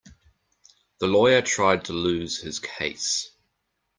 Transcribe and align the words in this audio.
The 0.99 1.05
lawyer 1.05 1.43
tried 1.43 1.85
to 1.85 1.93
lose 1.93 2.39
his 2.39 2.57
case. 2.59 3.29